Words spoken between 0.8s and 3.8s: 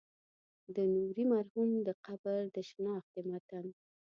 نوري مرحوم د قبر د شنختې متن.